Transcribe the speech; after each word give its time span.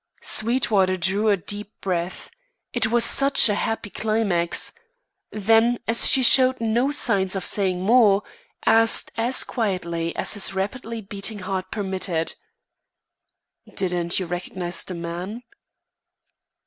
Sweetwater 0.23 0.97
drew 0.97 1.29
a 1.29 1.37
deep 1.37 1.79
breath; 1.79 2.31
it 2.73 2.87
was 2.87 3.05
such 3.05 3.47
a 3.47 3.53
happy 3.53 3.91
climax. 3.91 4.73
Then, 5.31 5.77
as 5.87 6.07
she 6.09 6.23
showed 6.23 6.59
no 6.59 6.89
signs 6.89 7.35
of 7.35 7.45
saying 7.45 7.83
more, 7.83 8.23
asked 8.65 9.11
as 9.15 9.43
quietly 9.43 10.15
as 10.15 10.33
his 10.33 10.55
rapidly 10.55 11.01
beating 11.01 11.37
heart 11.45 11.69
permitted: 11.69 12.33
"Didn't 13.75 14.19
you 14.19 14.25
recognise 14.25 14.83
the 14.83 14.95
man?" 14.95 15.43